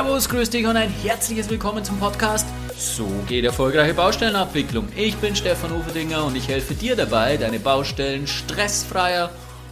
[0.00, 2.46] Servus, grüß dich und ein herzliches Willkommen zum Podcast.
[2.74, 4.88] So geht erfolgreiche Baustellenabwicklung.
[4.96, 9.30] Ich bin Stefan Uferdinger und ich helfe dir dabei, deine Baustellen stressfreier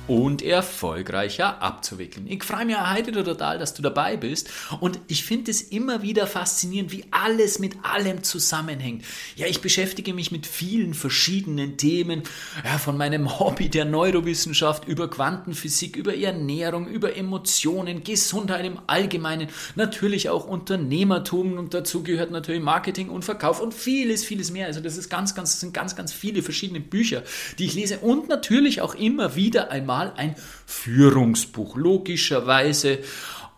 [0.09, 2.27] und erfolgreicher abzuwickeln.
[2.29, 4.49] Ich freue mich heute total, dass du dabei bist
[4.81, 9.05] und ich finde es immer wieder faszinierend, wie alles mit allem zusammenhängt.
[9.37, 12.23] Ja, ich beschäftige mich mit vielen verschiedenen Themen,
[12.65, 19.49] ja, von meinem Hobby der Neurowissenschaft über Quantenphysik, über Ernährung, über Emotionen, Gesundheit im Allgemeinen,
[19.75, 24.67] natürlich auch Unternehmertum und dazu gehört natürlich Marketing und Verkauf und vieles, vieles mehr.
[24.67, 27.23] Also das ist ganz, ganz, das sind ganz, ganz viele verschiedene Bücher,
[27.59, 33.01] die ich lese und natürlich auch immer wieder einmal mal ein Führungsbuch, logischerweise.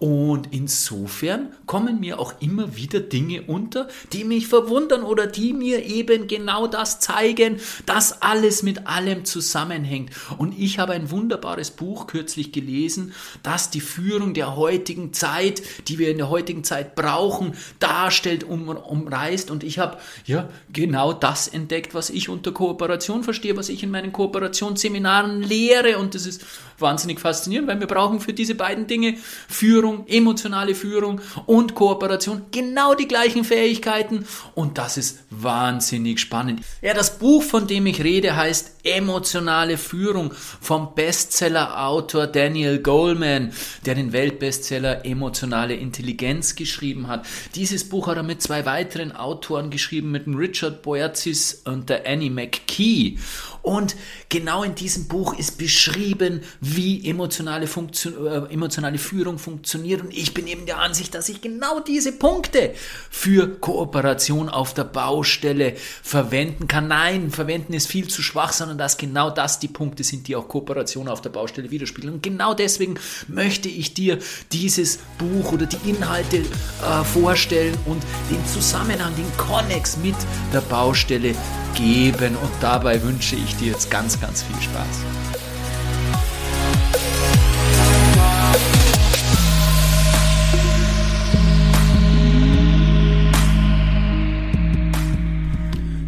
[0.01, 5.85] Und insofern kommen mir auch immer wieder Dinge unter, die mich verwundern oder die mir
[5.85, 10.11] eben genau das zeigen, dass alles mit allem zusammenhängt.
[10.39, 15.99] Und ich habe ein wunderbares Buch kürzlich gelesen, das die Führung der heutigen Zeit, die
[15.99, 19.51] wir in der heutigen Zeit brauchen, darstellt, um, umreißt.
[19.51, 23.91] Und ich habe ja genau das entdeckt, was ich unter Kooperation verstehe, was ich in
[23.91, 25.99] meinen Kooperationsseminaren lehre.
[25.99, 26.43] Und das ist
[26.79, 29.17] wahnsinnig faszinierend, weil wir brauchen für diese beiden Dinge
[29.49, 36.63] Führung, emotionale Führung und Kooperation genau die gleichen Fähigkeiten und das ist wahnsinnig spannend.
[36.83, 43.53] Ja, das Buch, von dem ich rede, heißt Emotionale Führung vom Bestseller-Autor Daniel Goleman,
[43.85, 47.27] der den Weltbestseller Emotionale Intelligenz geschrieben hat.
[47.55, 52.07] Dieses Buch hat er mit zwei weiteren Autoren geschrieben, mit dem Richard Boyatzis und der
[52.07, 53.19] Annie McKee.
[53.63, 53.95] Und
[54.31, 60.01] genau in diesem Buch ist beschrieben, wie emotionale, Funktion, äh, emotionale Führung funktioniert.
[60.01, 62.73] Und ich bin eben der Ansicht, dass ich genau diese Punkte
[63.11, 66.89] für Kooperation auf der Baustelle verwenden kann.
[66.89, 70.49] Nein, verwenden ist viel zu schwach, sondern dass genau das die Punkte sind, die auch
[70.49, 72.15] Kooperation auf der Baustelle widerspiegeln.
[72.15, 72.99] Und genau deswegen
[73.29, 74.19] möchte ich dir
[74.53, 80.17] dieses Buch oder die Inhalte äh, vorstellen und den Zusammenhang, den Connex mit
[80.53, 81.35] der Baustelle
[81.75, 82.37] geben.
[82.37, 85.05] Und dabei wünsche ich dir jetzt ganz, ganz viel Spaß.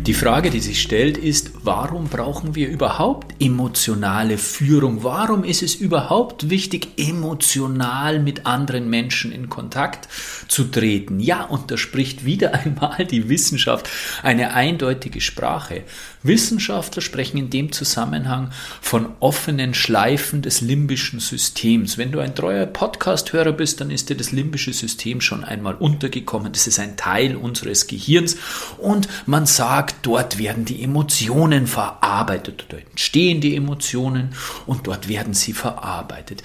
[0.06, 5.04] Die Frage, die sich stellt, ist, warum brauchen wir überhaupt emotionale Führung?
[5.04, 10.08] Warum ist es überhaupt wichtig, emotional mit anderen Menschen in Kontakt
[10.48, 11.20] zu treten?
[11.20, 13.88] Ja, und da spricht wieder einmal die Wissenschaft
[14.24, 15.84] eine eindeutige Sprache.
[16.22, 18.50] Wissenschaftler sprechen in dem Zusammenhang
[18.80, 21.98] von offenen Schleifen des limbischen Systems.
[21.98, 26.52] Wenn du ein treuer Podcast-Hörer bist, dann ist dir das limbische System schon einmal untergekommen.
[26.52, 28.36] Das ist ein Teil unseres Gehirns
[28.78, 34.34] und man sagt, dort werden die Emotionen verarbeitet, dort entstehen die Emotionen
[34.66, 36.42] und dort werden sie verarbeitet.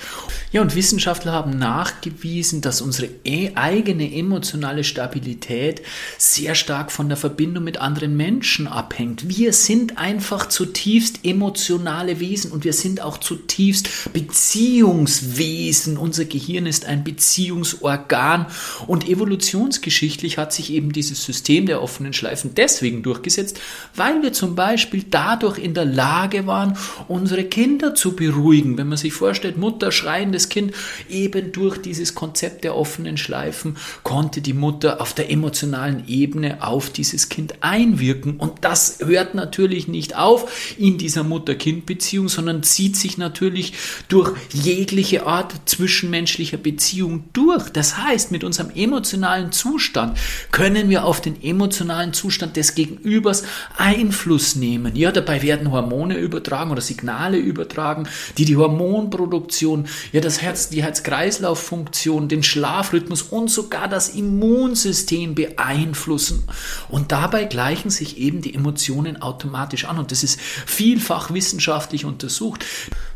[0.52, 5.82] Ja, und Wissenschaftler haben nachgewiesen, dass unsere e eigene emotionale Stabilität
[6.18, 9.28] sehr stark von der Verbindung mit anderen Menschen abhängt.
[9.28, 9.54] Wir
[9.98, 15.98] einfach zutiefst emotionale Wesen und wir sind auch zutiefst Beziehungswesen.
[15.98, 18.46] Unser Gehirn ist ein Beziehungsorgan
[18.88, 23.60] und evolutionsgeschichtlich hat sich eben dieses System der offenen Schleifen deswegen durchgesetzt,
[23.94, 26.78] weil wir zum Beispiel dadurch in der Lage waren,
[27.10, 28.78] unsere Kinder zu beruhigen.
[28.78, 30.74] Wenn man sich vorstellt, Mutter schreiendes Kind,
[31.10, 36.90] eben durch dieses Konzept der offenen Schleifen konnte die Mutter auf der emotionalen Ebene auf
[36.90, 38.38] dieses Kind einwirken.
[38.38, 43.74] Und das hört natürlich nicht auf in dieser Mutter-Kind-Beziehung, sondern zieht sich natürlich
[44.08, 47.70] durch jegliche Art zwischenmenschlicher Beziehung durch.
[47.70, 50.18] Das heißt, mit unserem emotionalen Zustand
[50.52, 53.44] können wir auf den emotionalen Zustand des Gegenübers
[53.78, 54.96] Einfluss nehmen.
[54.96, 58.08] Ja, dabei werden Hormone übertragen oder Signale übertragen,
[58.38, 66.44] die die Hormonproduktion, ja, das Herz, die Herz-Kreislauf-Funktion, den Schlafrhythmus und sogar das Immunsystem beeinflussen.
[66.90, 69.47] Und dabei gleichen sich eben die Emotionen automatisch
[69.88, 70.00] an.
[70.00, 72.66] Und das ist vielfach wissenschaftlich untersucht.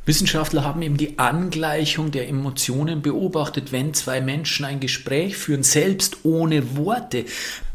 [0.05, 6.17] Wissenschaftler haben eben die Angleichung der Emotionen beobachtet, wenn zwei Menschen ein Gespräch führen, selbst
[6.23, 7.25] ohne Worte.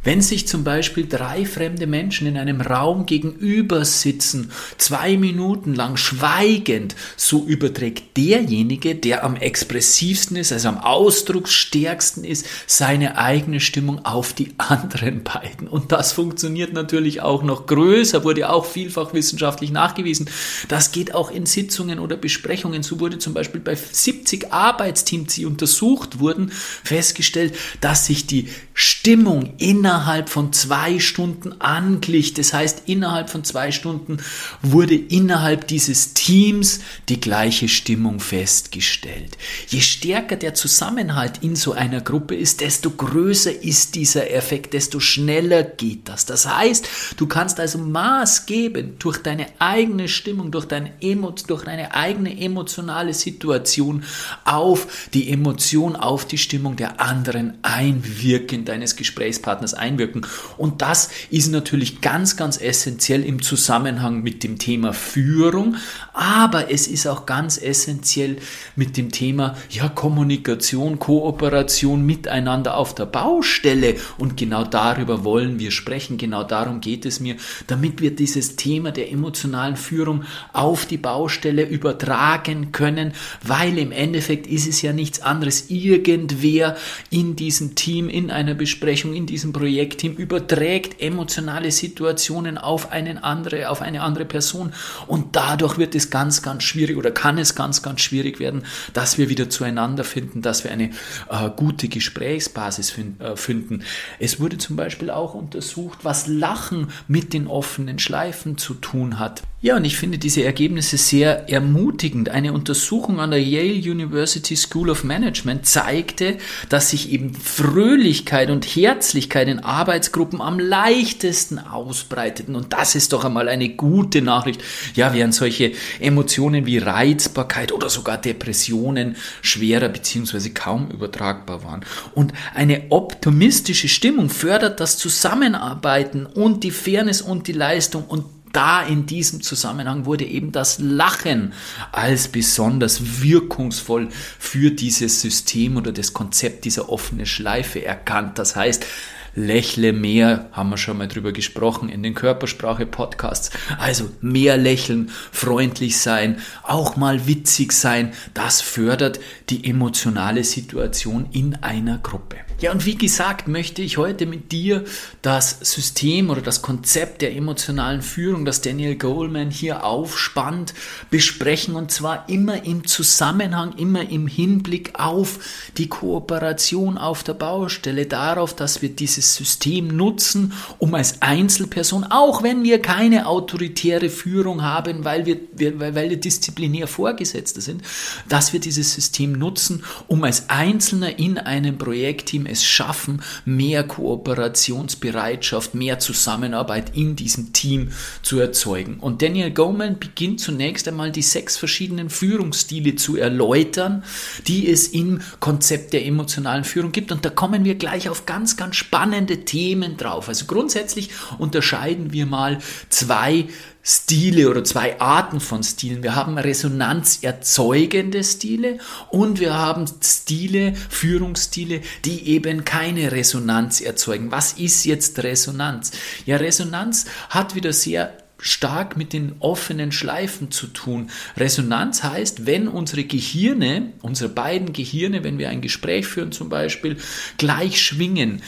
[0.06, 5.96] Wenn sich zum Beispiel drei fremde Menschen in einem Raum gegenüber sitzen, zwei Minuten lang
[5.96, 14.04] schweigend, so überträgt derjenige, der am expressivsten ist, also am ausdrucksstärksten ist, seine eigene Stimmung
[14.04, 15.66] auf die anderen beiden.
[15.66, 20.30] Und das funktioniert natürlich auch noch größer, wurde auch vielfach wissenschaftlich nachgewiesen.
[20.68, 22.82] Das geht auch in Sitzungen oder Besprechungen.
[22.82, 29.54] So wurde zum Beispiel bei 70 Arbeitsteams, die untersucht wurden, festgestellt, dass sich die Stimmung
[29.56, 32.34] innerhalb von zwei Stunden anglich.
[32.34, 34.18] Das heißt, innerhalb von zwei Stunden
[34.60, 39.38] wurde innerhalb dieses Teams die gleiche Stimmung festgestellt.
[39.68, 45.00] Je stärker der Zusammenhalt in so einer Gruppe ist, desto größer ist dieser Effekt, desto
[45.00, 46.26] schneller geht das.
[46.26, 46.86] Das heißt,
[47.16, 53.14] du kannst also maßgebend durch deine eigene Stimmung, durch deine, Emo durch deine eigene emotionale
[53.14, 54.04] Situation
[54.44, 60.26] auf die Emotion, auf die Stimmung der anderen einwirken, deines Gesprächspartners einwirken.
[60.58, 65.76] Und das ist natürlich ganz, ganz essentiell im Zusammenhang mit dem Thema Führung,
[66.12, 68.36] aber es ist auch ganz essentiell
[68.74, 73.96] mit dem Thema ja, Kommunikation, Kooperation miteinander auf der Baustelle.
[74.18, 77.36] Und genau darüber wollen wir sprechen, genau darum geht es mir,
[77.66, 84.46] damit wir dieses Thema der emotionalen Führung auf die Baustelle übertragen können, weil im Endeffekt
[84.46, 85.70] ist es ja nichts anderes.
[85.70, 86.76] Irgendwer
[87.10, 93.70] in diesem Team, in einer Besprechung, in diesem Projektteam überträgt emotionale Situationen auf eine andere,
[93.70, 94.72] auf eine andere Person
[95.06, 99.18] und dadurch wird es ganz, ganz schwierig oder kann es ganz, ganz schwierig werden, dass
[99.18, 100.90] wir wieder zueinander finden, dass wir eine
[101.30, 103.84] äh, gute Gesprächsbasis äh, finden.
[104.18, 109.42] Es wurde zum Beispiel auch untersucht, was Lachen mit den offenen Schleifen zu tun hat.
[109.66, 112.28] Ja, und ich finde diese Ergebnisse sehr ermutigend.
[112.28, 118.64] Eine Untersuchung an der Yale University School of Management zeigte, dass sich eben Fröhlichkeit und
[118.64, 122.54] Herzlichkeit in Arbeitsgruppen am leichtesten ausbreiteten.
[122.54, 124.62] Und das ist doch einmal eine gute Nachricht.
[124.94, 130.50] Ja, während solche Emotionen wie Reizbarkeit oder sogar Depressionen schwerer bzw.
[130.50, 131.84] kaum übertragbar waren.
[132.14, 138.82] Und eine optimistische Stimmung fördert das Zusammenarbeiten und die Fairness und die Leistung und da
[138.82, 141.52] in diesem Zusammenhang wurde eben das Lachen
[141.92, 144.08] als besonders wirkungsvoll
[144.38, 148.38] für dieses System oder das Konzept dieser offenen Schleife erkannt.
[148.38, 148.86] Das heißt,
[149.34, 153.50] lächle mehr, haben wir schon mal drüber gesprochen in den Körpersprache-Podcasts.
[153.78, 159.20] Also mehr lächeln, freundlich sein, auch mal witzig sein, das fördert
[159.50, 162.45] die emotionale Situation in einer Gruppe.
[162.58, 164.84] Ja, und wie gesagt, möchte ich heute mit dir
[165.20, 170.72] das System oder das Konzept der emotionalen Führung, das Daniel Goleman hier aufspannt,
[171.10, 171.74] besprechen.
[171.74, 175.38] Und zwar immer im Zusammenhang, immer im Hinblick auf
[175.76, 182.42] die Kooperation auf der Baustelle, darauf, dass wir dieses System nutzen, um als Einzelperson, auch
[182.42, 187.82] wenn wir keine autoritäre Führung haben, weil wir, weil, weil wir disziplinär Vorgesetzte sind,
[188.30, 195.74] dass wir dieses System nutzen, um als Einzelner in einem Projektteam es schaffen, mehr Kooperationsbereitschaft,
[195.74, 197.90] mehr Zusammenarbeit in diesem Team
[198.22, 198.98] zu erzeugen.
[199.00, 204.04] Und Daniel Goleman beginnt zunächst einmal die sechs verschiedenen Führungsstile zu erläutern,
[204.46, 207.12] die es im Konzept der emotionalen Führung gibt.
[207.12, 210.28] Und da kommen wir gleich auf ganz, ganz spannende Themen drauf.
[210.28, 212.58] Also grundsätzlich unterscheiden wir mal
[212.88, 213.46] zwei
[213.88, 216.02] Stile oder zwei Arten von Stilen.
[216.02, 218.78] Wir haben resonanzerzeugende Stile
[219.10, 224.32] und wir haben Stile, Führungsstile, die eben keine Resonanz erzeugen.
[224.32, 225.92] Was ist jetzt Resonanz?
[226.24, 231.10] Ja, Resonanz hat wieder sehr stark mit den offenen Schleifen zu tun.
[231.36, 236.96] Resonanz heißt, wenn unsere Gehirne, unsere beiden Gehirne, wenn wir ein Gespräch führen zum Beispiel,
[237.38, 238.42] gleich schwingen,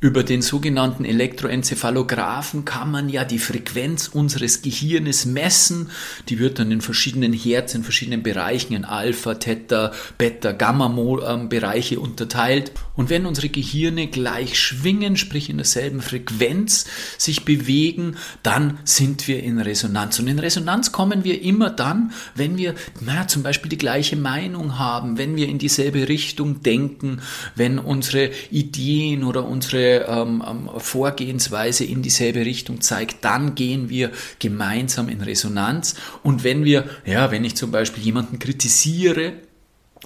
[0.00, 5.90] über den sogenannten Elektroencephalographen kann man ja die Frequenz unseres Gehirnes messen.
[6.28, 12.02] Die wird dann in verschiedenen Herz, in verschiedenen Bereichen, in Alpha, Theta, Beta, Gamma-Bereiche ähm,
[12.02, 12.70] unterteilt.
[12.94, 19.42] Und wenn unsere Gehirne gleich schwingen, sprich in derselben Frequenz sich bewegen, dann sind wir
[19.42, 20.20] in Resonanz.
[20.20, 24.78] Und in Resonanz kommen wir immer dann, wenn wir na, zum Beispiel die gleiche Meinung
[24.78, 27.20] haben, wenn wir in dieselbe Richtung denken,
[27.56, 34.10] wenn unsere Ideen oder unsere ähm, ähm, Vorgehensweise in dieselbe Richtung zeigt, dann gehen wir
[34.38, 35.94] gemeinsam in Resonanz.
[36.22, 39.34] Und wenn wir, ja, wenn ich zum Beispiel jemanden kritisiere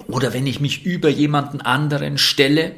[0.07, 2.75] oder wenn ich mich über jemanden anderen stelle,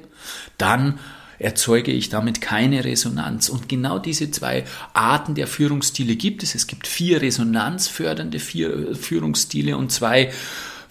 [0.57, 0.99] dann
[1.39, 3.49] erzeuge ich damit keine Resonanz.
[3.49, 6.55] Und genau diese zwei Arten der Führungsstile gibt es.
[6.55, 10.31] Es gibt vier resonanzfördernde Führungsstile und zwei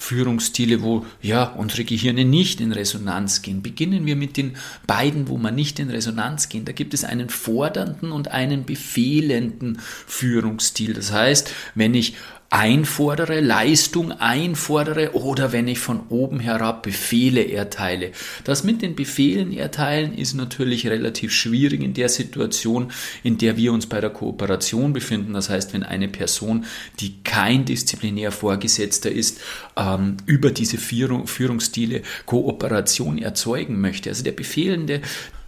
[0.04, 3.62] Führungsstile, wo ja unsere Gehirne nicht in Resonanz gehen.
[3.62, 4.56] Beginnen wir mit den
[4.87, 6.66] beiden, wo man nicht in Resonanz gehen.
[6.66, 10.92] Da gibt es einen fordernden und einen befehlenden Führungsstil.
[10.92, 12.16] Das heißt, wenn ich
[12.50, 18.12] einfordere, Leistung einfordere oder wenn ich von oben herab Befehle erteile.
[18.44, 23.72] Das mit den Befehlen erteilen ist natürlich relativ schwierig in der Situation, in der wir
[23.72, 25.32] uns bei der Kooperation befinden.
[25.32, 26.64] Das heißt, wenn eine Person,
[27.00, 29.40] die kein disziplinär Vorgesetzter ist,
[29.76, 34.10] ähm, über diese Führung, Führungsstile Kooperation erzeugen möchte.
[34.10, 35.00] Also der befehlende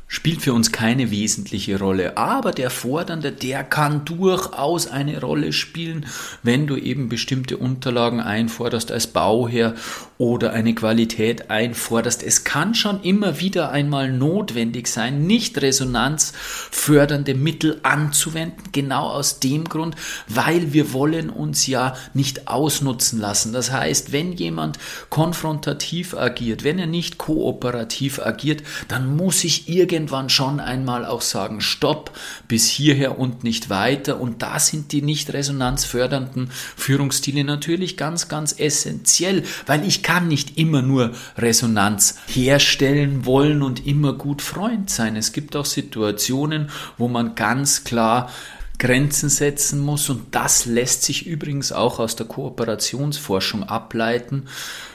[0.08, 2.16] spielt für uns keine wesentliche Rolle.
[2.16, 6.06] Aber der Fordernde, der kann durchaus eine Rolle spielen,
[6.42, 9.74] wenn du eben bestimmte Unterlagen einforderst als Bauherr
[10.18, 12.22] oder eine Qualität einforderst.
[12.22, 19.64] Es kann schon immer wieder einmal notwendig sein, nicht resonanzfördernde Mittel anzuwenden, genau aus dem
[19.64, 19.96] Grund,
[20.28, 23.52] weil wir wollen uns ja nicht ausnutzen lassen.
[23.52, 24.78] Das heißt, wenn jemand
[25.10, 31.62] konfrontativ agiert, wenn er nicht kooperativ agiert, dann muss ich irgendwann schon einmal auch sagen,
[31.62, 32.10] stopp,
[32.48, 34.20] bis hierher und nicht weiter.
[34.20, 40.58] Und da sind die nicht resonanzfördernden Führungsstile natürlich ganz, ganz essentiell, weil ich kann nicht
[40.58, 45.16] immer nur Resonanz herstellen wollen und immer gut Freund sein.
[45.16, 48.30] Es gibt auch Situationen, wo man ganz klar
[48.78, 54.48] Grenzen setzen muss und das lässt sich übrigens auch aus der Kooperationsforschung ableiten.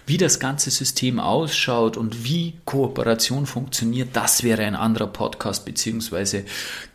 [0.06, 6.46] Wie das ganze System ausschaut und wie Kooperation funktioniert, das wäre ein anderer Podcast, beziehungsweise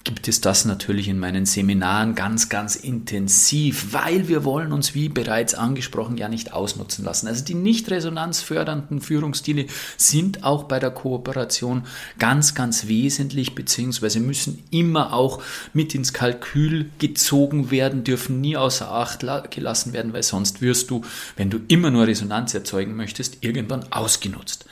[0.06, 5.08] gibt es das natürlich in meinen Seminaren ganz, ganz intensiv, weil wir wollen uns, wie
[5.08, 7.26] bereits angesprochen, ja nicht ausnutzen lassen.
[7.26, 11.82] Also die nicht resonanzfördernden Führungsstile sind auch bei der Kooperation
[12.20, 18.88] ganz, ganz wesentlich, beziehungsweise müssen immer auch mit ins Kalkül gezogen werden, dürfen nie außer
[18.88, 21.02] Acht gelassen werden, weil sonst wirst du,
[21.36, 24.66] wenn du immer nur Resonanz erzeugen möchtest, irgendwann ausgenutzt.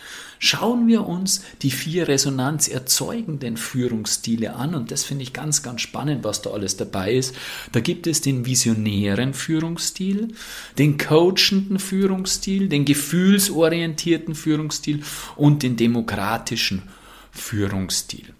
[0.45, 6.23] Schauen wir uns die vier resonanzerzeugenden Führungsstile an und das finde ich ganz, ganz spannend,
[6.23, 7.35] was da alles dabei ist.
[7.73, 10.35] Da gibt es den visionären Führungsstil,
[10.77, 15.03] den coachenden Führungsstil, den gefühlsorientierten Führungsstil
[15.37, 16.83] und den demokratischen
[17.33, 18.34] Führungsstil.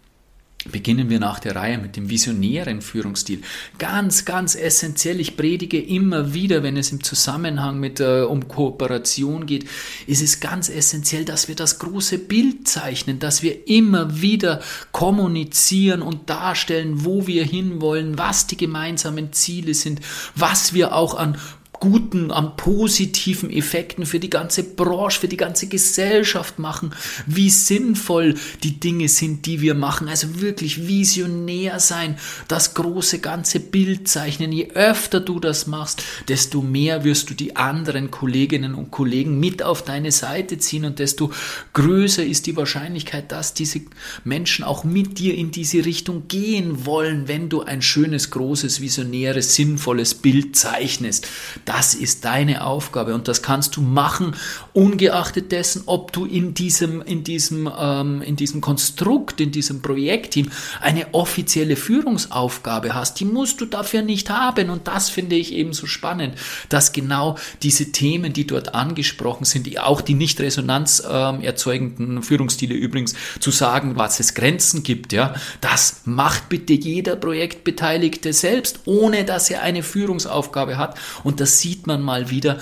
[0.71, 3.43] Beginnen wir nach der Reihe mit dem visionären Führungsstil.
[3.79, 5.21] Ganz, ganz essentiell.
[5.21, 9.67] Ich predige immer wieder, wenn es im Zusammenhang mit äh, um Kooperation geht,
[10.07, 14.61] ist es ganz essentiell, dass wir das große Bild zeichnen, dass wir immer wieder
[14.93, 20.01] kommunizieren und darstellen, wo wir hinwollen, was die gemeinsamen Ziele sind,
[20.35, 21.37] was wir auch an
[21.81, 26.95] guten, an positiven Effekten für die ganze Branche, für die ganze Gesellschaft machen,
[27.27, 30.09] wie sinnvoll die Dinge sind, die wir machen.
[30.09, 32.17] Also wirklich visionär sein,
[32.49, 34.53] das große ganze Bild zeichnen.
[34.53, 39.63] Je öfter du das machst, desto mehr wirst du die anderen Kolleginnen und Kollegen mit
[39.63, 41.33] auf deine Seite ziehen und desto
[41.73, 43.81] größer ist die Wahrscheinlichkeit, dass diese
[44.25, 49.55] Menschen auch mit dir in diese Richtung gehen wollen, wenn du ein schönes, großes, visionäres,
[49.55, 51.27] sinnvolles Bild zeichnest.
[51.65, 54.35] Das ist deine Aufgabe und das kannst du machen,
[54.73, 60.51] ungeachtet dessen, ob du in diesem, in diesem, ähm, in diesem Konstrukt, in diesem Projektteam
[60.81, 63.21] eine offizielle Führungsaufgabe hast.
[63.21, 66.35] Die musst du dafür nicht haben und das finde ich eben so spannend,
[66.69, 72.75] dass genau diese Themen, die dort angesprochen sind, auch die nicht Resonanz ähm, erzeugenden Führungsstile
[72.75, 79.25] übrigens, zu sagen, was es Grenzen gibt, ja, das macht bitte jeder Projektbeteiligte selbst, ohne
[79.25, 82.59] dass er eine Führungsaufgabe hat und das sieht man mal wieder,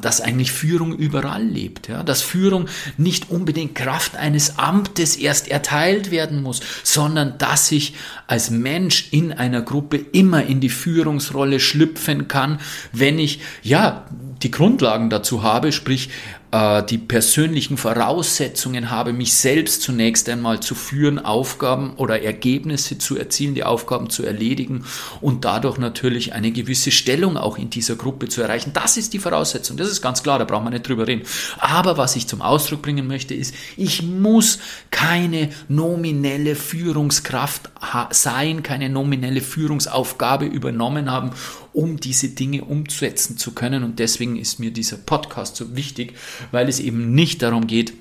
[0.00, 1.88] dass eigentlich Führung überall lebt.
[1.88, 2.02] Ja?
[2.02, 7.94] Dass Führung nicht unbedingt Kraft eines Amtes erst erteilt werden muss, sondern dass ich
[8.26, 12.60] als Mensch in einer Gruppe immer in die Führungsrolle schlüpfen kann,
[12.92, 14.06] wenn ich ja
[14.42, 16.10] die Grundlagen dazu habe, sprich
[16.52, 23.16] äh, die persönlichen Voraussetzungen habe, mich selbst zunächst einmal zu führen, Aufgaben oder Ergebnisse zu
[23.16, 24.84] erzielen, die Aufgaben zu erledigen
[25.20, 28.72] und dadurch natürlich eine gewisse Stellung auch in dieser Gruppe zu erreichen.
[28.74, 31.22] Das ist die Voraussetzung, das ist ganz klar, da braucht man nicht drüber reden.
[31.58, 34.58] Aber was ich zum Ausdruck bringen möchte, ist, ich muss
[34.90, 37.70] keine nominelle Führungskraft
[38.10, 41.30] sein, keine nominelle Führungsaufgabe übernommen haben,
[41.72, 43.84] um diese Dinge umsetzen zu können.
[43.84, 46.14] Und deswegen ist mir dieser Podcast so wichtig,
[46.50, 47.92] weil es eben nicht darum geht,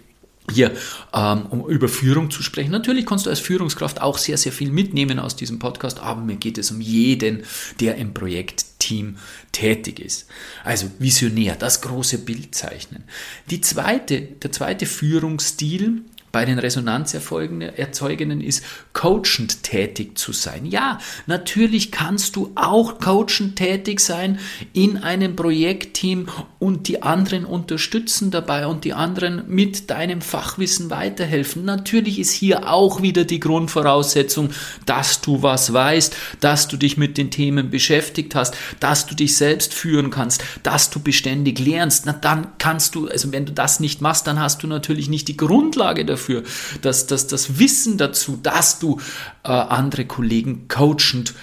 [0.52, 0.72] hier
[1.14, 2.72] ähm, um über Führung zu sprechen.
[2.72, 6.36] Natürlich kannst du als Führungskraft auch sehr, sehr viel mitnehmen aus diesem Podcast, aber mir
[6.36, 7.44] geht es um jeden,
[7.80, 9.18] der im Projektteam
[9.52, 10.28] tätig ist.
[10.64, 13.04] Also visionär, das große Bild zeichnen.
[13.50, 20.66] Die zweite, der zweite Führungsstil bei den Resonanzerzeugenden ist, coachend tätig zu sein.
[20.66, 24.40] Ja, natürlich kannst du auch coachend tätig sein
[24.74, 26.28] in einem Projektteam
[26.60, 31.66] und die anderen unterstützen dabei und die anderen mit deinem Fachwissen weiterhelfen.
[31.66, 34.50] Natürlich ist hier auch wieder die Grundvoraussetzung,
[34.86, 39.36] dass du was weißt, dass du dich mit den Themen beschäftigt hast, dass du dich
[39.36, 42.06] selbst führen kannst, dass du beständig lernst.
[42.06, 45.28] Na, dann kannst du, also wenn du das nicht machst, dann hast du natürlich nicht
[45.28, 46.44] die Grundlage dafür dafür,
[46.82, 49.00] dass, dass das Wissen dazu, dass du
[49.44, 51.34] äh, andere Kollegen coachend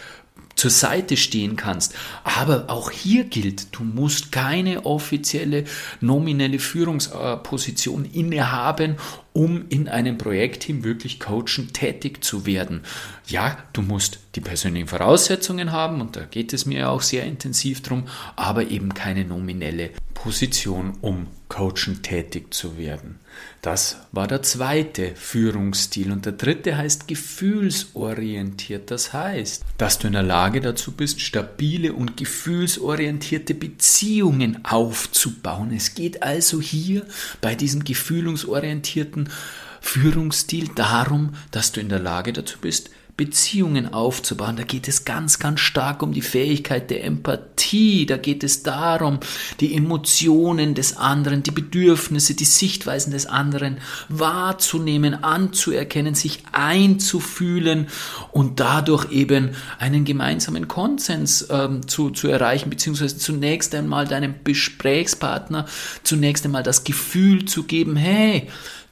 [0.54, 1.94] zur Seite stehen kannst.
[2.24, 5.64] Aber auch hier gilt, du musst keine offizielle
[6.00, 8.96] nominelle Führungsposition innehaben,
[9.32, 12.80] um in einem Projektteam wirklich coachen tätig zu werden.
[13.28, 17.80] Ja, du musst die persönlichen Voraussetzungen haben und da geht es mir auch sehr intensiv
[17.80, 23.20] drum, aber eben keine nominelle Position, um coachen tätig zu werden.
[23.62, 28.90] Das war der zweite Führungsstil und der dritte heißt gefühlsorientiert.
[28.90, 35.72] Das heißt, dass du in der Lage dazu bist, stabile und gefühlsorientierte Beziehungen aufzubauen.
[35.72, 37.04] Es geht also hier
[37.40, 39.28] bei diesem gefühlsorientierten
[39.80, 44.56] Führungsstil darum, dass du in der Lage dazu bist, Beziehungen aufzubauen.
[44.56, 48.06] Da geht es ganz, ganz stark um die Fähigkeit der Empathie.
[48.06, 49.18] Da geht es darum,
[49.58, 57.88] die Emotionen des anderen, die Bedürfnisse, die Sichtweisen des anderen wahrzunehmen, anzuerkennen, sich einzufühlen
[58.30, 65.66] und dadurch eben einen gemeinsamen Konsens ähm, zu, zu erreichen, beziehungsweise zunächst einmal deinem Gesprächspartner
[66.04, 68.48] zunächst einmal das Gefühl zu geben, hey,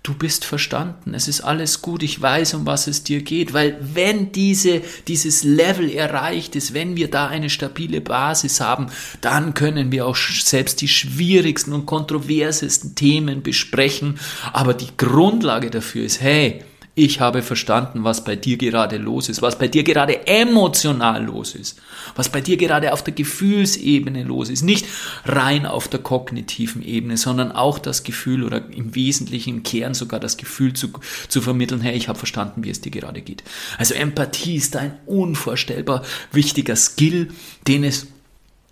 [0.07, 3.77] du bist verstanden, es ist alles gut, ich weiß, um was es dir geht, weil
[3.81, 8.87] wenn diese, dieses Level erreicht ist, wenn wir da eine stabile Basis haben,
[9.21, 14.19] dann können wir auch selbst die schwierigsten und kontroversesten Themen besprechen,
[14.53, 16.63] aber die Grundlage dafür ist, hey,
[16.99, 21.55] ich habe verstanden, was bei dir gerade los ist, was bei dir gerade emotional los
[21.55, 21.79] ist,
[22.15, 24.63] was bei dir gerade auf der Gefühlsebene los ist.
[24.63, 24.87] Nicht
[25.27, 30.21] rein auf der kognitiven Ebene, sondern auch das Gefühl oder im Wesentlichen, im Kern sogar
[30.21, 30.89] das Gefühl zu,
[31.29, 33.45] zu vermitteln, hey, ich habe verstanden, wie es dir gerade geht.
[33.77, 37.29] Also Empathie ist ein unvorstellbar wichtiger Skill,
[37.69, 38.07] den es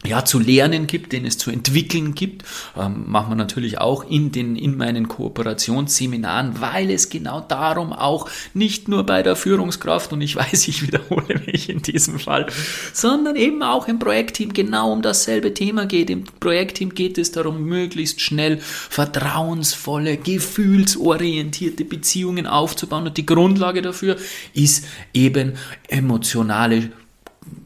[0.06, 2.44] ja, zu lernen gibt, den es zu entwickeln gibt,
[2.76, 8.28] ähm, machen wir natürlich auch in den, in meinen Kooperationsseminaren, weil es genau darum auch
[8.52, 12.46] nicht nur bei der Führungskraft, und ich weiß, ich wiederhole mich in diesem Fall,
[12.92, 16.11] sondern eben auch im Projektteam genau um dasselbe Thema geht.
[16.11, 24.16] Im Projektteam geht es darum, möglichst schnell vertrauensvolle, gefühlsorientierte Beziehungen aufzubauen und die Grundlage dafür
[24.52, 24.84] ist
[25.14, 25.54] eben
[25.88, 26.90] emotionale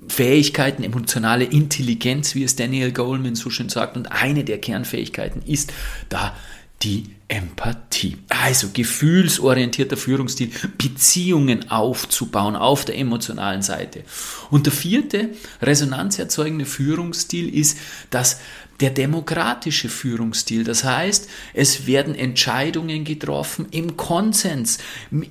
[0.08, 3.96] Fähigkeiten, emotionale Intelligenz, wie es Daniel Goleman so schön sagt.
[3.96, 5.72] Und eine der Kernfähigkeiten ist
[6.08, 6.34] da
[6.82, 8.18] die Empathie.
[8.28, 14.04] Also gefühlsorientierter Führungsstil, Beziehungen aufzubauen auf der emotionalen Seite.
[14.50, 17.78] Und der vierte resonanzerzeugende Führungsstil ist,
[18.10, 18.40] dass
[18.80, 20.62] der demokratische Führungsstil.
[20.62, 24.78] Das heißt, es werden Entscheidungen getroffen im Konsens,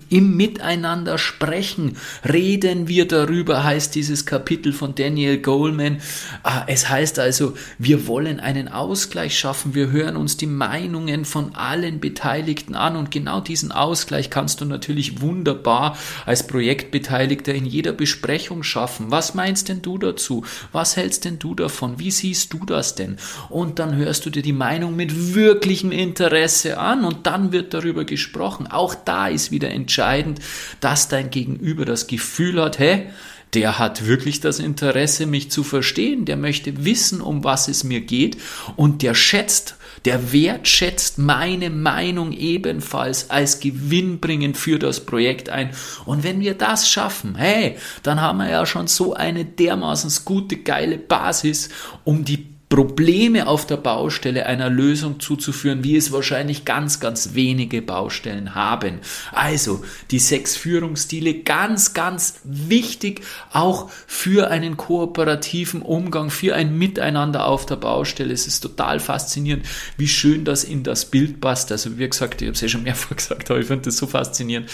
[0.10, 1.98] im Miteinander sprechen.
[2.28, 6.02] Reden wir darüber, heißt dieses Kapitel von Daniel Goleman.
[6.44, 9.74] Ah, es heißt also, wir wollen einen Ausgleich schaffen.
[9.74, 14.66] Wir hören uns die Meinungen von allen Beteiligten an und genau diesen Ausgleich kannst du
[14.66, 19.10] natürlich wunderbar als Projektbeteiligter in jeder Besprechung schaffen.
[19.10, 20.44] Was meinst denn du dazu?
[20.74, 22.00] Was hältst denn du davon?
[22.00, 23.18] Wie siehst du das denn?
[23.50, 28.06] Und dann hörst du dir die Meinung mit wirklichem Interesse an und dann wird darüber
[28.06, 28.68] gesprochen.
[28.68, 30.40] Auch da ist wieder entscheidend,
[30.80, 33.08] dass dein Gegenüber das Gefühl hat, hä,
[33.54, 38.02] der hat wirklich das Interesse, mich zu verstehen, der möchte wissen, um was es mir
[38.02, 38.38] geht
[38.76, 45.72] und der schätzt, der wertschätzt meine Meinung ebenfalls als gewinnbringend für das Projekt ein.
[46.06, 50.58] Und wenn wir das schaffen, hey, dann haben wir ja schon so eine dermaßen gute,
[50.58, 51.70] geile Basis,
[52.04, 57.82] um die Probleme auf der Baustelle einer Lösung zuzuführen, wie es wahrscheinlich ganz, ganz wenige
[57.82, 59.00] Baustellen haben.
[59.32, 63.22] Also die sechs Führungsstile ganz, ganz wichtig
[63.54, 68.34] auch für einen kooperativen Umgang, für ein Miteinander auf der Baustelle.
[68.34, 71.72] Es ist total faszinierend, wie schön das in das Bild passt.
[71.72, 74.08] Also wie gesagt, ich habe es ja schon mehrfach gesagt, aber ich finde das so
[74.08, 74.70] faszinierend.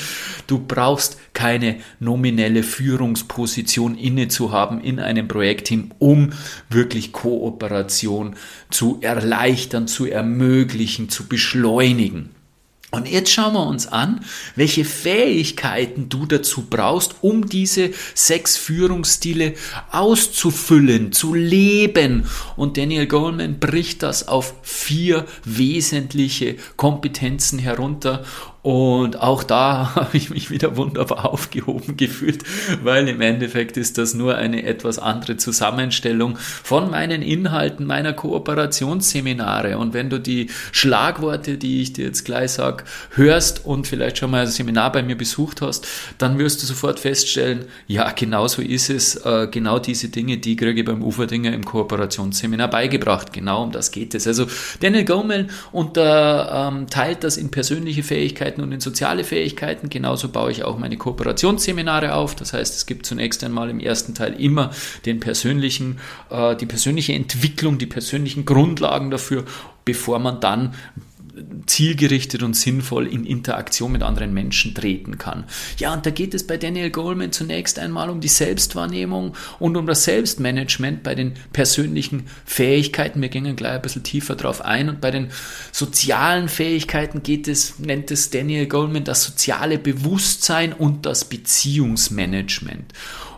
[0.47, 6.31] Du brauchst keine nominelle Führungsposition inne zu haben in einem Projektteam, um
[6.69, 8.35] wirklich kooperativ Situation
[8.69, 12.29] zu erleichtern, zu ermöglichen, zu beschleunigen.
[12.91, 14.23] Und jetzt schauen wir uns an,
[14.55, 19.55] welche Fähigkeiten du dazu brauchst, um diese sechs Führungsstile
[19.89, 22.25] auszufüllen, zu leben.
[22.55, 28.25] Und Daniel Goleman bricht das auf vier wesentliche Kompetenzen herunter.
[28.63, 32.43] Und auch da habe ich mich wieder wunderbar aufgehoben gefühlt,
[32.81, 39.77] weil im Endeffekt ist das nur eine etwas andere Zusammenstellung von meinen Inhalten meiner Kooperationsseminare.
[39.77, 44.31] Und wenn du die Schlagworte, die ich dir jetzt gleich sage, hörst und vielleicht schon
[44.31, 45.85] mal ein Seminar bei mir besucht hast,
[46.17, 49.17] dann wirst du sofort feststellen, ja, genau so ist es.
[49.25, 53.33] Äh, genau diese Dinge, die kriege ich beim Uferdinger im Kooperationsseminar beigebracht.
[53.33, 54.25] Genau um das geht es.
[54.25, 54.47] Also
[54.79, 59.89] Daniel Gomel unterteilt ähm, das in persönliche Fähigkeiten, Fähigkeiten und in soziale Fähigkeiten.
[59.89, 62.35] Genauso baue ich auch meine Kooperationsseminare auf.
[62.35, 64.71] Das heißt, es gibt zunächst einmal im ersten Teil immer
[65.05, 69.45] den persönlichen, äh, die persönliche Entwicklung, die persönlichen Grundlagen dafür,
[69.85, 70.73] bevor man dann
[71.65, 75.45] zielgerichtet und sinnvoll in Interaktion mit anderen Menschen treten kann.
[75.79, 79.87] Ja, und da geht es bei Daniel Goleman zunächst einmal um die Selbstwahrnehmung und um
[79.87, 83.21] das Selbstmanagement bei den persönlichen Fähigkeiten.
[83.21, 84.89] Wir gehen gleich ein bisschen tiefer drauf ein.
[84.89, 85.29] Und bei den
[85.71, 92.93] sozialen Fähigkeiten geht es, nennt es Daniel Goleman, das soziale Bewusstsein und das Beziehungsmanagement.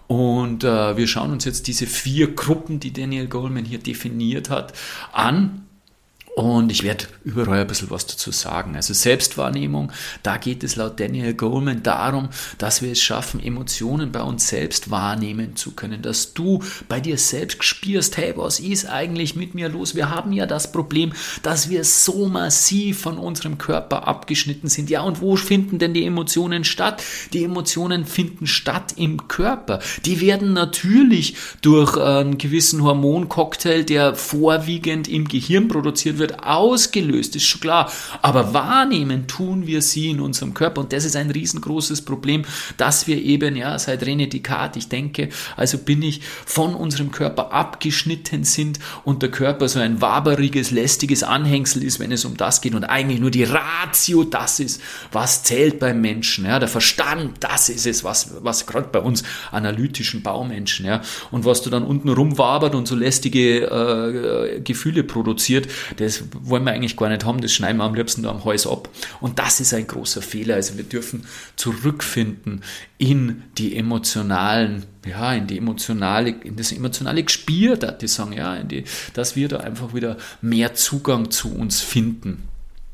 [0.07, 4.73] Und äh, wir schauen uns jetzt diese vier Gruppen, die Daniel Goleman hier definiert hat,
[5.11, 5.64] an
[6.35, 8.75] und ich werde überall ein bisschen was dazu sagen.
[8.75, 14.21] Also Selbstwahrnehmung, da geht es laut Daniel Goleman darum, dass wir es schaffen, Emotionen bei
[14.21, 16.01] uns selbst wahrnehmen zu können.
[16.01, 19.95] Dass du bei dir selbst spürst, hey, was ist eigentlich mit mir los?
[19.95, 24.89] Wir haben ja das Problem, dass wir so massiv von unserem Körper abgeschnitten sind.
[24.89, 27.01] Ja, und wo finden denn die Emotionen statt?
[27.31, 29.79] Die Emotionen finden statt im Körper.
[30.03, 37.35] Die werden natürlich durch einen gewissen Hormoncocktail, der vorwiegend im Gehirn produziert wird, wird ausgelöst,
[37.35, 37.91] ist schon klar.
[38.21, 40.81] Aber wahrnehmen tun wir sie in unserem Körper.
[40.81, 42.45] Und das ist ein riesengroßes Problem,
[42.77, 47.51] dass wir eben, ja, seit René Descartes, ich denke, also bin ich von unserem Körper
[47.51, 52.61] abgeschnitten sind und der Körper so ein waberiges, lästiges Anhängsel ist, wenn es um das
[52.61, 56.45] geht und eigentlich nur die Ratio das ist, was zählt beim Menschen.
[56.45, 61.45] Ja, der Verstand, das ist es, was, was gerade bei uns analytischen Baumenschen, ja, und
[61.45, 66.71] was du dann unten rumwabert und so lästige äh, Gefühle produziert, das das wollen wir
[66.71, 68.89] eigentlich gar nicht haben, das schneiden wir am liebsten am Hals ab.
[69.21, 70.55] Und das ist ein großer Fehler.
[70.55, 71.25] Also wir dürfen
[71.55, 72.63] zurückfinden
[72.97, 78.61] in die emotionalen, ja, in die emotionale, in das emotionale Gespür, da die sagen, ja,
[78.63, 82.47] die, dass wir da einfach wieder mehr Zugang zu uns finden.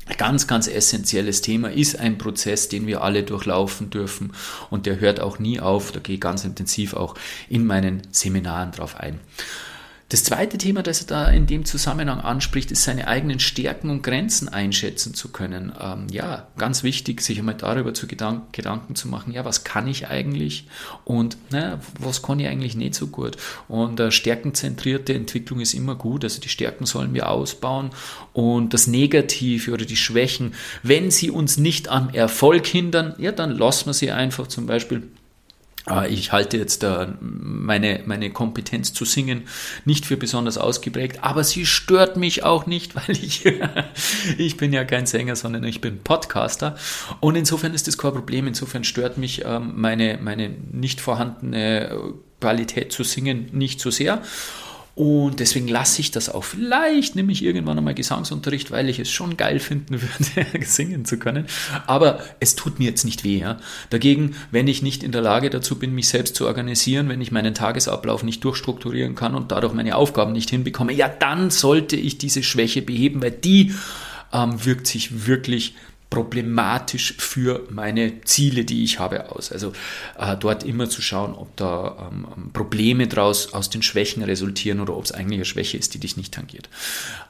[0.06, 4.32] Ein ganz, ganz essentielles Thema ist ein Prozess, den wir alle durchlaufen dürfen
[4.68, 5.92] und der hört auch nie auf.
[5.92, 7.14] Da gehe ich ganz intensiv auch
[7.48, 9.20] in meinen Seminaren drauf ein.
[10.12, 14.02] Das zweite Thema, das er da in dem Zusammenhang anspricht, ist seine eigenen Stärken und
[14.02, 15.72] Grenzen einschätzen zu können.
[15.80, 19.88] Ähm, ja, ganz wichtig, sich einmal darüber zu Gedanken, Gedanken zu machen, ja, was kann
[19.88, 20.66] ich eigentlich
[21.06, 23.38] und na, was kann ich eigentlich nicht so gut.
[23.68, 27.88] Und äh, stärkenzentrierte Entwicklung ist immer gut, also die Stärken sollen wir ausbauen
[28.34, 33.56] und das Negative oder die Schwächen, wenn sie uns nicht am Erfolg hindern, ja, dann
[33.56, 35.04] lassen wir sie einfach zum Beispiel
[36.08, 36.86] ich halte jetzt
[37.20, 39.42] meine, meine Kompetenz zu singen
[39.84, 43.44] nicht für besonders ausgeprägt, aber sie stört mich auch nicht, weil ich,
[44.38, 46.76] ich bin ja kein Sänger, sondern ich bin Podcaster.
[47.20, 48.46] Und insofern ist das kein Problem.
[48.46, 54.22] Insofern stört mich ähm, meine, meine nicht vorhandene Qualität zu singen nicht so sehr.
[54.94, 56.44] Und deswegen lasse ich das auch.
[56.44, 61.18] Vielleicht nehme ich irgendwann einmal Gesangsunterricht, weil ich es schon geil finden würde, singen zu
[61.18, 61.46] können.
[61.86, 63.38] Aber es tut mir jetzt nicht weh.
[63.38, 63.58] Ja?
[63.88, 67.32] Dagegen, wenn ich nicht in der Lage dazu bin, mich selbst zu organisieren, wenn ich
[67.32, 72.18] meinen Tagesablauf nicht durchstrukturieren kann und dadurch meine Aufgaben nicht hinbekomme, ja, dann sollte ich
[72.18, 73.72] diese Schwäche beheben, weil die
[74.32, 75.74] ähm, wirkt sich wirklich
[76.12, 79.50] problematisch für meine Ziele, die ich habe, aus.
[79.50, 79.72] Also
[80.18, 84.80] äh, dort immer zu schauen, ob da ähm, ähm, Probleme draus aus den Schwächen resultieren
[84.80, 86.68] oder ob es eigentlich eine Schwäche ist, die dich nicht tangiert.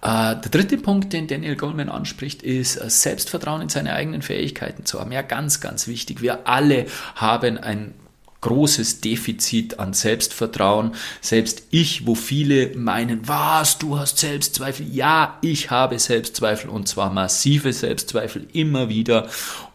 [0.02, 4.84] Äh, der dritte Punkt, den Daniel Goldman anspricht, ist äh, Selbstvertrauen in seine eigenen Fähigkeiten
[4.84, 5.12] zu haben.
[5.12, 6.20] Ja, ganz, ganz wichtig.
[6.20, 7.94] Wir alle haben ein
[8.42, 10.92] großes Defizit an Selbstvertrauen.
[11.20, 14.86] Selbst ich, wo viele meinen, was, du hast Selbstzweifel.
[14.92, 19.28] Ja, ich habe Selbstzweifel und zwar massive Selbstzweifel immer wieder.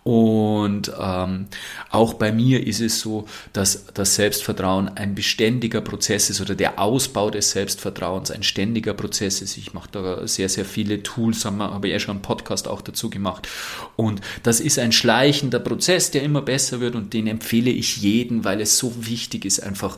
[0.08, 1.48] Und ähm,
[1.90, 6.80] auch bei mir ist es so, dass das Selbstvertrauen ein beständiger Prozess ist oder der
[6.80, 9.58] Ausbau des Selbstvertrauens ein ständiger Prozess ist.
[9.58, 13.50] Ich mache da sehr, sehr viele Tools, habe ja schon einen Podcast auch dazu gemacht.
[13.98, 18.46] Und das ist ein schleichender Prozess, der immer besser wird und den empfehle ich jedem,
[18.46, 19.98] weil es so wichtig ist, einfach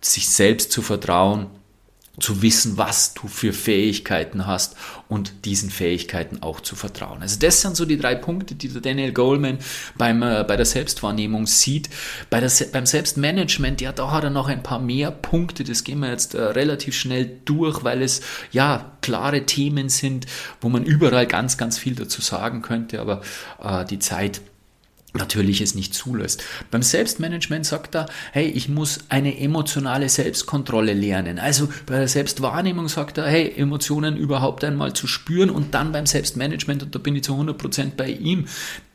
[0.00, 1.48] sich selbst zu vertrauen
[2.20, 4.76] zu wissen, was du für Fähigkeiten hast
[5.08, 7.22] und diesen Fähigkeiten auch zu vertrauen.
[7.22, 9.58] Also das sind so die drei Punkte, die der Daniel Goleman
[9.96, 11.88] beim, äh, bei der Selbstwahrnehmung sieht.
[12.30, 16.00] Bei der, beim Selbstmanagement, ja, da hat er noch ein paar mehr Punkte, das gehen
[16.00, 18.20] wir jetzt äh, relativ schnell durch, weil es
[18.52, 20.26] ja klare Themen sind,
[20.60, 23.22] wo man überall ganz, ganz viel dazu sagen könnte, aber
[23.62, 24.40] äh, die Zeit
[25.18, 26.42] natürlich es nicht zulässt.
[26.70, 31.38] Beim Selbstmanagement sagt er, hey, ich muss eine emotionale Selbstkontrolle lernen.
[31.38, 36.06] Also bei der Selbstwahrnehmung sagt er, hey, Emotionen überhaupt einmal zu spüren und dann beim
[36.06, 38.46] Selbstmanagement, und da bin ich zu 100% bei ihm,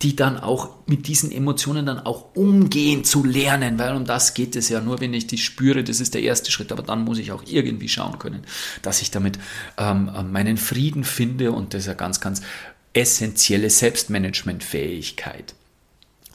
[0.02, 4.56] die dann auch mit diesen Emotionen dann auch umgehen zu lernen, weil um das geht
[4.56, 7.20] es ja nur, wenn ich die spüre, das ist der erste Schritt, aber dann muss
[7.20, 8.42] ich auch irgendwie schauen können,
[8.82, 9.40] dass ich damit
[9.78, 12.42] ähm, meinen Frieden finde und das ist ja ganz, ganz
[12.94, 15.56] essentielle Selbstmanagementfähigkeit.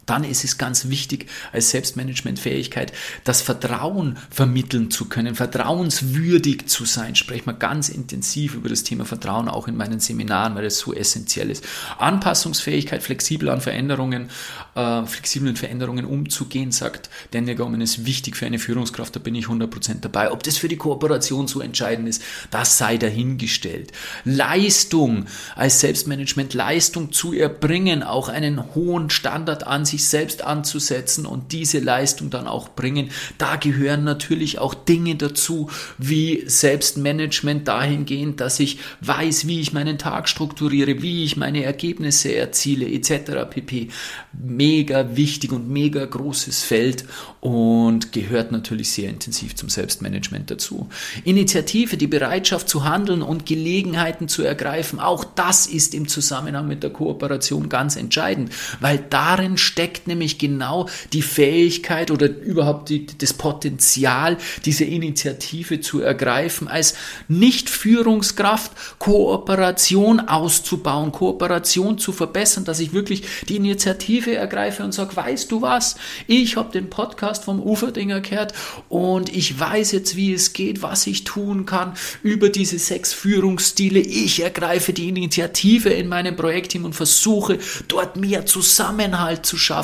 [0.09, 2.92] Dann ist es ganz wichtig als Selbstmanagementfähigkeit,
[3.25, 7.14] das Vertrauen vermitteln zu können, vertrauenswürdig zu sein.
[7.14, 10.94] Sprechen wir ganz intensiv über das Thema Vertrauen auch in meinen Seminaren, weil es so
[10.94, 11.64] essentiell ist.
[11.99, 14.31] Anpassungsfähigkeit, flexibel an Veränderungen,
[14.75, 19.14] äh, flexiblen Veränderungen umzugehen, sagt Daniel Goleman, ist wichtig für eine Führungskraft.
[19.14, 20.33] Da bin ich 100% dabei.
[20.33, 23.92] Ob das für die Kooperation so entscheidend ist, das sei dahingestellt.
[24.25, 31.52] Leistung als Selbstmanagement, Leistung zu erbringen, auch einen hohen Standard an sich selbst anzusetzen und
[31.52, 33.11] diese Leistung dann auch bringen.
[33.38, 39.98] Da gehören natürlich auch Dinge dazu, wie Selbstmanagement dahingehend, dass ich weiß, wie ich meinen
[39.98, 43.48] Tag strukturiere, wie ich meine Ergebnisse erziele, etc.
[43.50, 43.88] pp.
[44.32, 47.04] Mega wichtig und mega großes Feld
[47.40, 50.88] und gehört natürlich sehr intensiv zum Selbstmanagement dazu.
[51.24, 56.82] Initiative, die Bereitschaft zu handeln und Gelegenheiten zu ergreifen, auch das ist im Zusammenhang mit
[56.82, 63.33] der Kooperation ganz entscheidend, weil darin steckt nämlich genau die Fähigkeit oder überhaupt die, das
[63.33, 66.94] Potenzial, diese Initiative zu ergreifen, als
[67.29, 75.51] Nicht-Führungskraft Kooperation auszubauen, Kooperation zu verbessern, dass ich wirklich die Initiative ergreife und sage, weißt
[75.51, 75.96] du was,
[76.27, 78.53] ich habe den Podcast vom Uferdinger gehört
[78.88, 84.01] und ich weiß jetzt, wie es geht, was ich tun kann über diese sechs Führungsstile.
[84.01, 89.77] Ich ergreife die Initiative in meinem Projektteam und versuche dort mehr Zusammenhalt zu schaffen,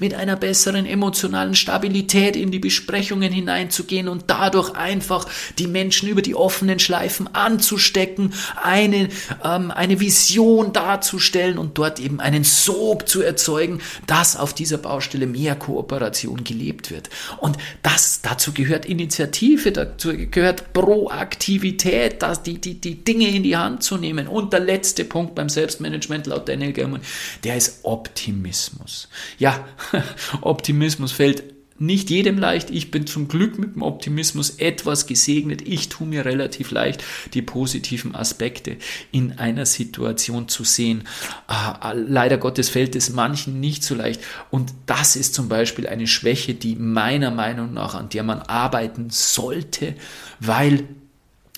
[0.00, 5.26] mit einer besseren emotionalen Stabilität in die Besprechungen hineinzugehen und dadurch einfach
[5.58, 9.08] die Menschen über die offenen Schleifen anzustecken, eine,
[9.44, 15.26] ähm, eine Vision darzustellen und dort eben einen Sog zu erzeugen, dass auf dieser Baustelle
[15.26, 17.10] mehr Kooperation gelebt wird.
[17.38, 23.56] Und das, dazu gehört Initiative, dazu gehört Proaktivität, dass die, die, die Dinge in die
[23.56, 24.28] Hand zu nehmen.
[24.28, 27.00] Und der letzte Punkt beim Selbstmanagement laut Daniel Gilman,
[27.42, 29.08] der ist Optimismus.
[29.38, 29.66] Ja,
[30.40, 32.70] Optimismus fällt nicht jedem leicht.
[32.70, 35.62] Ich bin zum Glück mit dem Optimismus etwas gesegnet.
[35.66, 37.02] Ich tue mir relativ leicht,
[37.34, 38.76] die positiven Aspekte
[39.10, 41.02] in einer Situation zu sehen.
[41.48, 44.20] Ah, leider Gottes fällt es manchen nicht so leicht.
[44.50, 49.10] Und das ist zum Beispiel eine Schwäche, die meiner Meinung nach, an der man arbeiten
[49.10, 49.94] sollte,
[50.38, 50.84] weil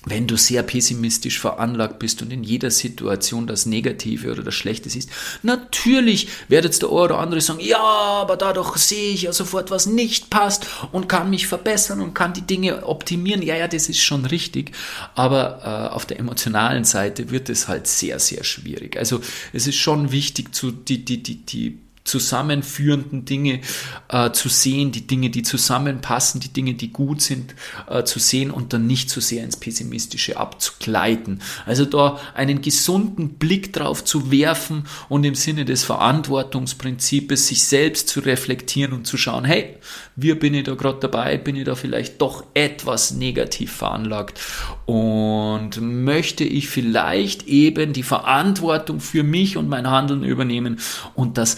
[0.07, 4.89] wenn du sehr pessimistisch veranlagt bist und in jeder Situation das Negative oder das Schlechte
[4.89, 5.11] siehst,
[5.43, 9.87] natürlich wird jetzt der oder andere sagen, ja, aber dadurch sehe ich ja sofort, was
[9.87, 13.43] nicht passt und kann mich verbessern und kann die Dinge optimieren.
[13.43, 14.71] Ja, ja, das ist schon richtig,
[15.17, 18.97] aber äh, auf der emotionalen Seite wird es halt sehr, sehr schwierig.
[18.97, 19.21] Also
[19.53, 23.61] es ist schon wichtig, zu, die, die, die, die zusammenführenden Dinge
[24.09, 27.55] äh, zu sehen, die Dinge, die zusammenpassen, die Dinge, die gut sind,
[27.89, 31.43] äh, zu sehen und dann nicht zu so sehr ins Pessimistische abzugleiten.
[31.65, 38.09] Also da einen gesunden Blick drauf zu werfen und im Sinne des Verantwortungsprinzips sich selbst
[38.09, 39.77] zu reflektieren und zu schauen, hey,
[40.17, 41.37] wie bin ich da gerade dabei?
[41.37, 44.41] Bin ich da vielleicht doch etwas negativ veranlagt?
[44.87, 50.79] Und möchte ich vielleicht eben die Verantwortung für mich und mein Handeln übernehmen
[51.15, 51.57] und das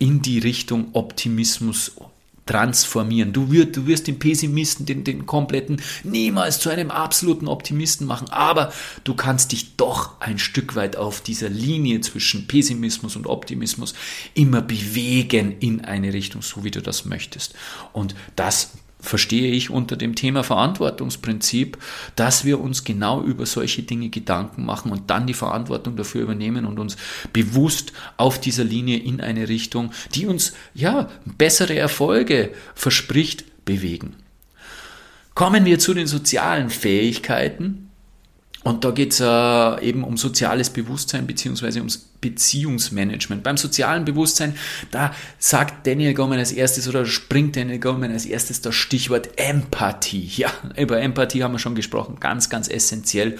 [0.00, 1.92] in die Richtung Optimismus
[2.46, 3.32] transformieren.
[3.32, 8.28] Du, wirst, du wirst den Pessimisten, den, den kompletten, niemals zu einem absoluten Optimisten machen,
[8.30, 8.72] aber
[9.04, 13.94] du kannst dich doch ein Stück weit auf dieser Linie zwischen Pessimismus und Optimismus
[14.34, 17.54] immer bewegen in eine Richtung, so wie du das möchtest.
[17.92, 21.78] Und das verstehe ich unter dem Thema Verantwortungsprinzip,
[22.16, 26.64] dass wir uns genau über solche Dinge Gedanken machen und dann die Verantwortung dafür übernehmen
[26.64, 26.96] und uns
[27.32, 34.16] bewusst auf dieser Linie in eine Richtung, die uns ja bessere Erfolge verspricht, bewegen.
[35.34, 37.89] Kommen wir zu den sozialen Fähigkeiten.
[38.62, 43.42] Und da geht es äh, eben um soziales Bewusstsein beziehungsweise ums Beziehungsmanagement.
[43.42, 44.54] Beim sozialen Bewusstsein,
[44.90, 50.30] da sagt Daniel Goleman als erstes oder springt Daniel Goleman als erstes das Stichwort Empathie.
[50.36, 53.38] Ja, über Empathie haben wir schon gesprochen, ganz, ganz essentiell.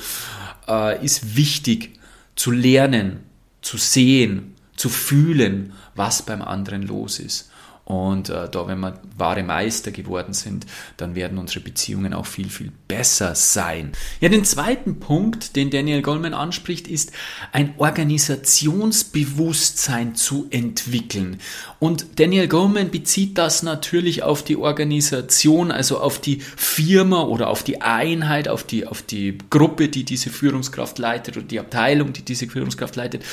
[0.66, 1.98] Äh, ist wichtig
[2.34, 3.20] zu lernen,
[3.60, 7.49] zu sehen, zu fühlen, was beim anderen los ist.
[7.90, 10.64] Und äh, da, wenn wir wahre Meister geworden sind,
[10.96, 13.90] dann werden unsere Beziehungen auch viel, viel besser sein.
[14.20, 17.10] Ja, den zweiten Punkt, den Daniel Goldman anspricht, ist
[17.50, 21.40] ein Organisationsbewusstsein zu entwickeln.
[21.80, 27.64] Und Daniel Goldman bezieht das natürlich auf die Organisation, also auf die Firma oder auf
[27.64, 32.22] die Einheit, auf die, auf die Gruppe, die diese Führungskraft leitet oder die Abteilung, die
[32.22, 33.24] diese Führungskraft leitet.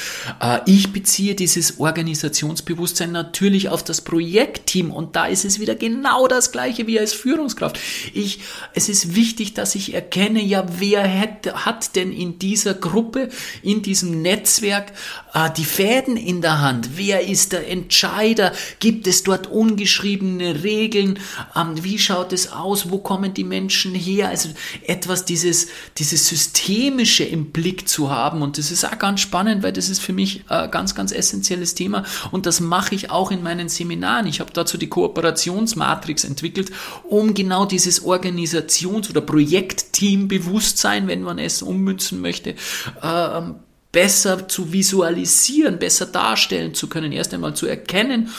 [0.42, 5.76] Äh, ich beziehe dieses Organisationsbewusstsein natürlich auf das Projekt Projektteam und da ist es wieder
[5.76, 7.80] genau das gleiche wie als Führungskraft.
[8.14, 8.40] Ich,
[8.74, 13.30] es ist wichtig, dass ich erkenne, ja, wer hätte, hat denn in dieser Gruppe,
[13.62, 14.94] in diesem Netzwerk
[15.34, 16.92] äh, die Fäden in der Hand?
[16.96, 18.54] Wer ist der Entscheider?
[18.80, 21.20] Gibt es dort ungeschriebene Regeln?
[21.56, 22.92] Ähm, wie schaut es aus?
[22.92, 24.30] Wo kommen die Menschen her?
[24.30, 24.50] Also
[24.86, 29.74] etwas dieses, dieses Systemische im Blick zu haben und das ist auch ganz spannend, weil
[29.74, 33.44] das ist für mich ein ganz, ganz essentielles Thema und das mache ich auch in
[33.44, 34.27] meinen Seminaren.
[34.28, 36.72] Ich habe dazu die Kooperationsmatrix entwickelt,
[37.04, 42.56] um genau dieses Organisations- oder Projektteambewusstsein, wenn man es ummünzen möchte,
[43.02, 43.42] äh,
[43.92, 48.30] besser zu visualisieren, besser darstellen zu können, erst einmal zu erkennen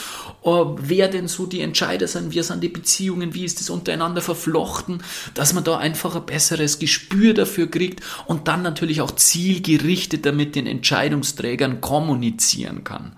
[0.43, 5.03] wer denn so die Entscheider sind, wie sind die Beziehungen, wie ist es untereinander verflochten,
[5.33, 10.55] dass man da einfach ein besseres Gespür dafür kriegt und dann natürlich auch zielgerichteter mit
[10.55, 13.13] den Entscheidungsträgern kommunizieren kann.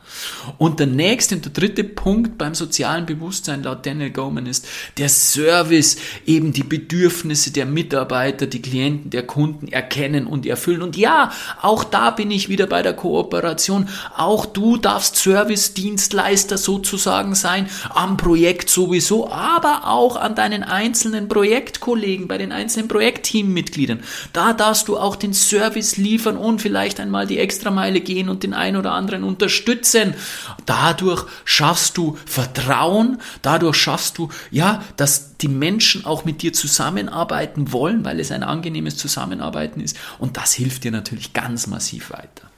[0.57, 5.09] Und der nächste und der dritte Punkt beim sozialen Bewusstsein laut Daniel Goleman ist der
[5.09, 10.81] Service, eben die Bedürfnisse der Mitarbeiter, die Klienten, der Kunden erkennen und erfüllen.
[10.81, 11.31] Und ja,
[11.61, 13.89] auch da bin ich wieder bei der Kooperation.
[14.17, 21.27] Auch du darfst Service-Dienstleister sozusagen sozusagen sein, am Projekt sowieso, aber auch an deinen einzelnen
[21.27, 23.99] Projektkollegen, bei den einzelnen Projektteammitgliedern.
[24.31, 28.53] Da darfst du auch den Service liefern und vielleicht einmal die Extrameile gehen und den
[28.53, 30.13] einen oder anderen unterstützen.
[30.65, 37.73] Dadurch schaffst du Vertrauen, dadurch schaffst du, ja, dass die Menschen auch mit dir zusammenarbeiten
[37.73, 39.97] wollen, weil es ein angenehmes Zusammenarbeiten ist.
[40.17, 42.49] Und das hilft dir natürlich ganz massiv weiter.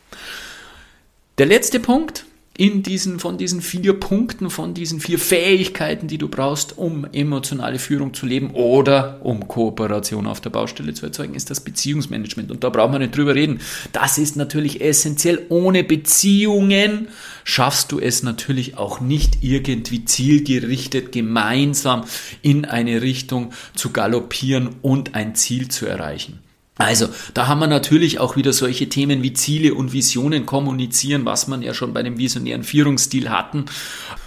[1.39, 6.27] Der letzte Punkt, in diesen, von diesen vier Punkten, von diesen vier Fähigkeiten, die du
[6.27, 11.49] brauchst, um emotionale Führung zu leben oder um Kooperation auf der Baustelle zu erzeugen, ist
[11.49, 12.51] das Beziehungsmanagement.
[12.51, 13.59] Und da braucht man nicht drüber reden.
[13.91, 15.47] Das ist natürlich essentiell.
[15.49, 17.07] Ohne Beziehungen
[17.43, 22.03] schaffst du es natürlich auch nicht irgendwie zielgerichtet gemeinsam
[22.43, 26.39] in eine Richtung zu galoppieren und ein Ziel zu erreichen.
[26.77, 31.47] Also, da haben wir natürlich auch wieder solche Themen wie Ziele und Visionen kommunizieren, was
[31.47, 33.65] man ja schon bei dem visionären Führungsstil hatten.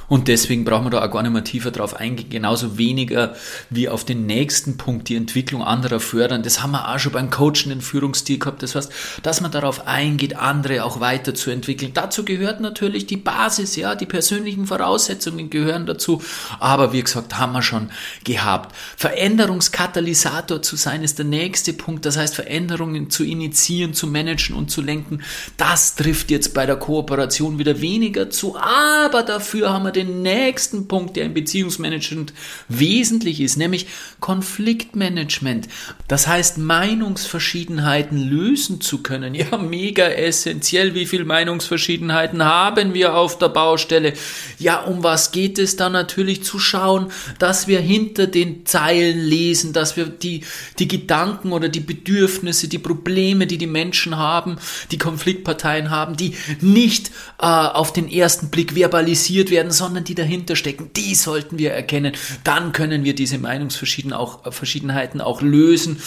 [0.08, 2.30] Und deswegen brauchen wir da auch gar nicht mehr tiefer drauf eingehen.
[2.30, 3.34] Genauso weniger
[3.70, 6.42] wie auf den nächsten Punkt, die Entwicklung anderer fördern.
[6.42, 8.62] Das haben wir auch schon beim Coachen den Führungsstil gehabt.
[8.62, 8.92] Das heißt,
[9.22, 11.92] dass man darauf eingeht, andere auch weiterzuentwickeln.
[11.92, 16.22] Dazu gehört natürlich die Basis, ja, die persönlichen Voraussetzungen gehören dazu.
[16.60, 17.90] Aber wie gesagt, haben wir schon
[18.24, 18.76] gehabt.
[18.96, 22.06] Veränderungskatalysator zu sein ist der nächste Punkt.
[22.06, 25.22] Das heißt, Veränderungen zu initiieren, zu managen und zu lenken.
[25.56, 28.56] Das trifft jetzt bei der Kooperation wieder weniger zu.
[28.56, 32.32] Aber dafür haben wir den nächsten Punkt, der im Beziehungsmanagement
[32.68, 33.86] wesentlich ist, nämlich
[34.20, 35.68] Konfliktmanagement.
[36.08, 39.34] Das heißt, Meinungsverschiedenheiten lösen zu können.
[39.34, 40.94] Ja, mega essentiell.
[40.94, 44.12] Wie viele Meinungsverschiedenheiten haben wir auf der Baustelle?
[44.58, 49.72] Ja, um was geht es da natürlich zu schauen, dass wir hinter den Zeilen lesen,
[49.72, 50.42] dass wir die,
[50.78, 54.58] die Gedanken oder die Bedürfnisse, die Probleme, die die Menschen haben,
[54.90, 60.16] die Konfliktparteien haben, die nicht äh, auf den ersten Blick verbalisiert werden, sondern sondern die
[60.16, 62.12] dahinter stecken, die sollten wir erkennen.
[62.42, 65.98] Dann können wir diese Meinungsverschiedenheiten auch lösen.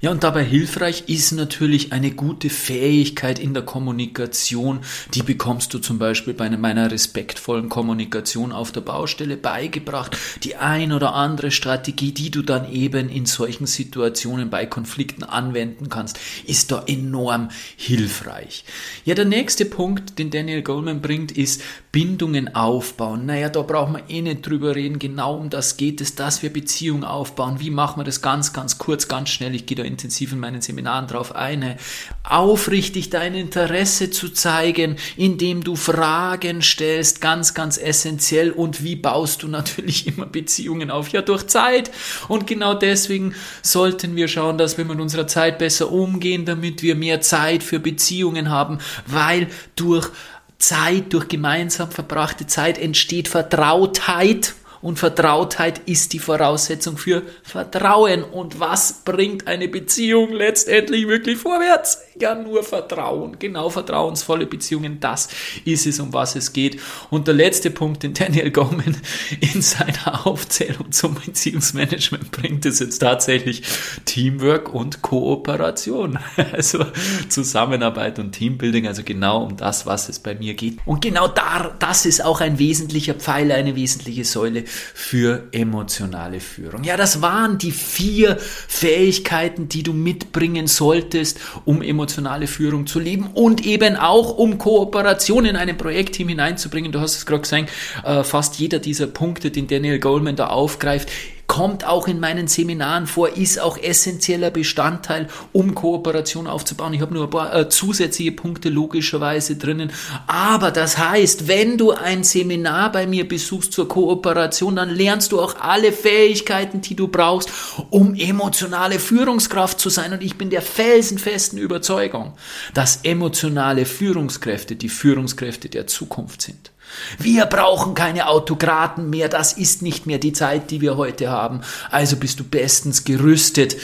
[0.00, 4.80] Ja, und dabei hilfreich ist natürlich eine gute Fähigkeit in der Kommunikation.
[5.14, 10.16] Die bekommst du zum Beispiel bei meiner respektvollen Kommunikation auf der Baustelle beigebracht.
[10.42, 15.88] Die ein oder andere Strategie, die du dann eben in solchen Situationen bei Konflikten anwenden
[15.88, 18.64] kannst, ist da enorm hilfreich.
[19.04, 21.62] Ja, der nächste Punkt, den Daniel Goldman bringt, ist
[21.92, 23.26] Bindungen aufbauen aufbauen.
[23.26, 24.98] Naja, da brauchen wir eh nicht drüber reden.
[24.98, 27.60] Genau um das geht es, dass wir Beziehungen aufbauen.
[27.60, 29.54] Wie machen wir das ganz, ganz kurz, ganz schnell?
[29.54, 31.76] Ich gehe da intensiv in meinen Seminaren drauf ein.
[32.22, 38.50] Aufrichtig dein Interesse zu zeigen, indem du Fragen stellst, ganz, ganz essentiell.
[38.50, 41.08] Und wie baust du natürlich immer Beziehungen auf?
[41.08, 41.90] Ja, durch Zeit.
[42.28, 46.94] Und genau deswegen sollten wir schauen, dass wir mit unserer Zeit besser umgehen, damit wir
[46.94, 50.10] mehr Zeit für Beziehungen haben, weil durch
[50.60, 58.22] Zeit, durch gemeinsam verbrachte Zeit entsteht Vertrautheit und Vertrautheit ist die Voraussetzung für Vertrauen.
[58.24, 61.98] Und was bringt eine Beziehung letztendlich wirklich vorwärts?
[62.20, 63.38] Ja, nur Vertrauen.
[63.38, 65.00] Genau, vertrauensvolle Beziehungen.
[65.00, 65.28] Das
[65.64, 66.78] ist es, um was es geht.
[67.08, 68.96] Und der letzte Punkt, den Daniel Goleman
[69.40, 73.62] in seiner Aufzählung zum Beziehungsmanagement bringt, ist jetzt tatsächlich
[74.04, 76.18] Teamwork und Kooperation.
[76.52, 76.84] Also
[77.28, 78.86] Zusammenarbeit und Teambuilding.
[78.86, 80.78] Also genau um das, was es bei mir geht.
[80.84, 86.82] Und genau da, das ist auch ein wesentlicher Pfeiler, eine wesentliche Säule für emotionale Führung.
[86.84, 93.28] Ja, das waren die vier Fähigkeiten, die du mitbringen solltest, um emotionale Führung zu leben
[93.34, 96.90] und eben auch um Kooperation in einem Projektteam hineinzubringen.
[96.90, 97.70] Du hast es gerade gesagt,
[98.04, 101.10] äh, fast jeder dieser Punkte, den Daniel Goldman da aufgreift,
[101.50, 106.94] kommt auch in meinen Seminaren vor, ist auch essentieller Bestandteil, um Kooperation aufzubauen.
[106.94, 109.90] Ich habe nur ein paar äh, zusätzliche Punkte logischerweise drinnen.
[110.28, 115.40] Aber das heißt, wenn du ein Seminar bei mir besuchst zur Kooperation, dann lernst du
[115.40, 117.50] auch alle Fähigkeiten, die du brauchst,
[117.90, 120.12] um emotionale Führungskraft zu sein.
[120.12, 122.34] Und ich bin der felsenfesten Überzeugung,
[122.74, 126.70] dass emotionale Führungskräfte die Führungskräfte der Zukunft sind.
[127.18, 131.60] Wir brauchen keine Autokraten mehr, das ist nicht mehr die Zeit, die wir heute haben.
[131.90, 133.76] Also bist du bestens gerüstet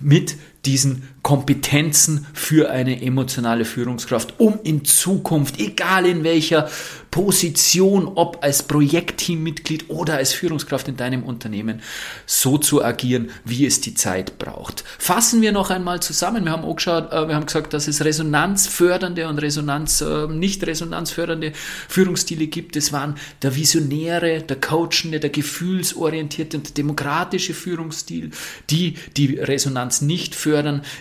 [0.00, 0.36] mit
[0.66, 6.68] diesen Kompetenzen für eine emotionale Führungskraft, um in Zukunft, egal in welcher
[7.10, 11.80] Position, ob als Projektteammitglied oder als Führungskraft in deinem Unternehmen,
[12.26, 14.82] so zu agieren, wie es die Zeit braucht.
[14.98, 16.44] Fassen wir noch einmal zusammen.
[16.44, 20.66] Wir haben auch geschaut, äh, wir haben gesagt, dass es resonanzfördernde und Resonanz, äh, nicht
[20.66, 21.52] resonanzfördernde
[21.88, 22.74] Führungsstile gibt.
[22.74, 28.32] Es waren der visionäre, der coachende, der gefühlsorientierte und der demokratische Führungsstil,
[28.70, 30.53] die die Resonanz nicht fördern,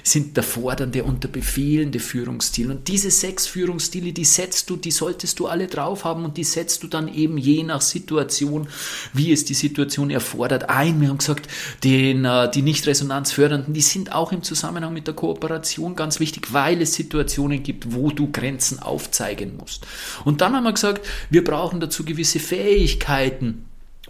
[0.04, 2.72] sind der fordernde und der befehlende Führungsstil.
[2.72, 6.44] Und diese sechs Führungsstile, die setzt du, die solltest du alle drauf haben und die
[6.44, 8.68] setzt du dann eben je nach Situation,
[9.14, 11.00] wie es die Situation erfordert, ein.
[11.02, 11.48] Wir haben gesagt,
[11.84, 16.54] den, äh, die nicht resonanzfördernden, die sind auch im Zusammenhang mit der Kooperation ganz wichtig,
[16.54, 19.86] weil es Situationen gibt, wo du Grenzen aufzeigen musst.
[20.26, 23.66] Und dann haben wir gesagt, wir brauchen dazu gewisse Fähigkeiten,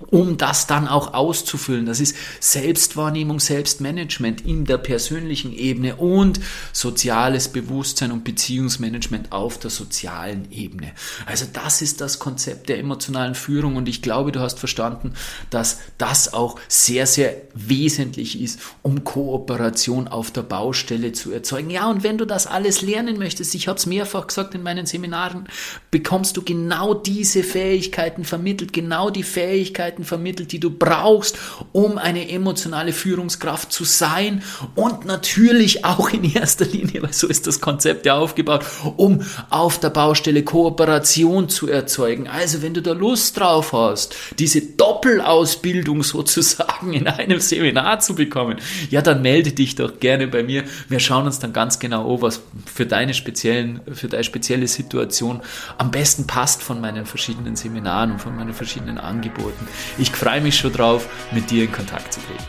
[0.10, 1.86] um das dann auch auszufüllen.
[1.86, 6.40] Das ist Selbstwahrnehmung, Selbstmanagement in der persönlichen Ebene und
[6.72, 10.94] soziales Bewusstsein und Beziehungsmanagement auf der sozialen Ebene.
[11.28, 15.14] Also das ist das Konzept der emotionalen Führung und ich glaube, du hast verstanden,
[15.52, 21.70] dass das auch sehr, sehr wesentlich ist, um Kooperation auf der Baustelle zu erzeugen.
[21.70, 24.88] Ja, und wenn du das alles lernen möchtest, ich habe es mehrfach gesagt in meinen
[24.88, 25.48] Seminaren,
[25.92, 31.38] bekommst du genau diese Fähigkeiten vermittelt, genau die Fähigkeiten, Fähigkeiten vermittelt, die du brauchst,
[31.72, 34.42] um eine emotionale Führungskraft zu sein
[34.76, 38.66] und natürlich auch in erster Linie, weil so ist das Konzept ja aufgebaut,
[38.96, 42.28] um auf der Baustelle Kooperation zu erzeugen.
[42.28, 48.58] Also wenn du da Lust drauf hast, diese Doppelausbildung sozusagen in einem Seminar zu bekommen,
[48.90, 50.64] ja, dann melde dich doch gerne bei mir.
[50.88, 52.42] Wir schauen uns dann ganz genau an, was
[52.74, 55.42] für deine speziellen, für deine spezielle Situation
[55.78, 59.68] am besten passt von meinen verschiedenen Seminaren und von meinen verschiedenen Angeboten.
[59.98, 62.44] Ich freue mich schon drauf, mit dir in Kontakt zu treten.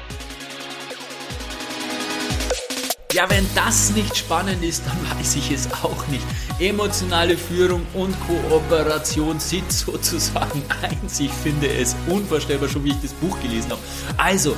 [3.14, 6.24] Ja, wenn das nicht spannend ist, dann weiß ich es auch nicht.
[6.58, 11.20] Emotionale Führung und Kooperation sind sozusagen eins.
[11.20, 13.80] Ich finde es unvorstellbar, schon wie ich das Buch gelesen habe.
[14.16, 14.56] Also,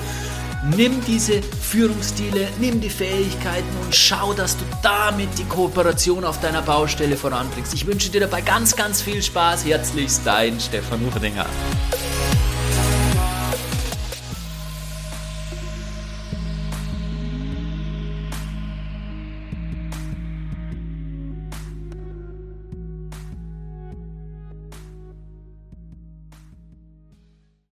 [0.75, 6.63] nimm diese Führungsstile, nimm die Fähigkeiten und schau, dass du damit die Kooperation auf deiner
[6.63, 7.75] Baustelle voranbringst.
[7.75, 9.67] Ich wünsche dir dabei ganz, ganz viel Spaß.
[9.67, 11.45] Herzlichst dein Stefan Uferdinger.